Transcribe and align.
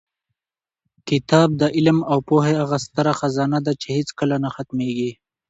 کتاب 1.09 1.49
د 1.61 1.63
علم 1.75 1.99
او 2.11 2.17
پوهې 2.27 2.53
هغه 2.61 2.77
ستره 2.85 3.11
خزانه 3.19 3.59
ده 3.65 3.73
چې 3.81 3.87
هېڅکله 3.97 4.35
نه 4.43 4.49
ختمېږي. 4.55 5.11